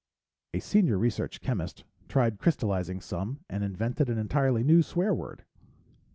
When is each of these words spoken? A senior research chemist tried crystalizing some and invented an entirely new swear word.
A 0.55 0.59
senior 0.59 0.97
research 0.97 1.41
chemist 1.41 1.83
tried 2.07 2.39
crystalizing 2.39 3.01
some 3.01 3.41
and 3.47 3.63
invented 3.63 4.09
an 4.09 4.17
entirely 4.17 4.63
new 4.63 4.81
swear 4.81 5.13
word. 5.13 5.45